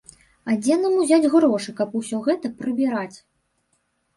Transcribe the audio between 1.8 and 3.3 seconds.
каб усё гэта прыбіраць?